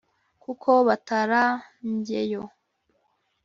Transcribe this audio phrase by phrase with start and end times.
[0.43, 2.43] kuko batarambyeyo